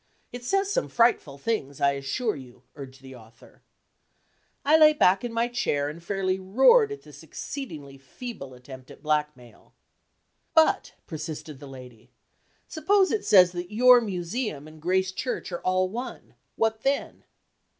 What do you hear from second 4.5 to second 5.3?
I lay back